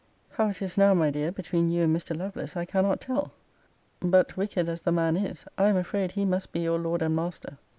How 0.31 0.49
it 0.49 0.63
is 0.63 0.79
now, 0.79 0.95
my 0.95 1.11
dear, 1.11 1.31
between 1.31 1.69
you 1.69 1.83
and 1.83 1.95
Mr. 1.95 2.17
Lovelace, 2.17 2.57
I 2.57 2.65
cannot 2.65 3.01
tell. 3.01 3.33
But, 3.99 4.35
wicked 4.35 4.67
as 4.67 4.81
the 4.81 4.91
man 4.91 5.15
is, 5.15 5.45
I 5.59 5.67
am 5.69 5.77
afraid 5.77 6.13
he 6.13 6.25
must 6.25 6.51
be 6.51 6.61
your 6.61 6.79
lord 6.79 7.03
and 7.03 7.15
master. 7.15 7.59